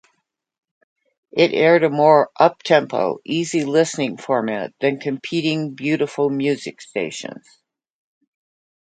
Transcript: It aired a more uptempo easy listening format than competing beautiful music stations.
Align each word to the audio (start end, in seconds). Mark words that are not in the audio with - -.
It 1.31 1.53
aired 1.53 1.83
a 1.83 1.89
more 1.91 2.31
uptempo 2.39 3.19
easy 3.23 3.65
listening 3.65 4.17
format 4.17 4.73
than 4.81 4.99
competing 4.99 5.75
beautiful 5.75 6.27
music 6.31 6.81
stations. 6.81 7.45